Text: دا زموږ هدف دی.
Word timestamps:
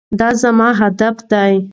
دا 0.19 0.29
زموږ 0.41 0.73
هدف 0.81 1.15
دی. 1.31 1.53